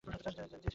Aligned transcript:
জি, 0.03 0.13
সেটা 0.15 0.31
পরে 0.31 0.47
বলছি। 0.47 0.69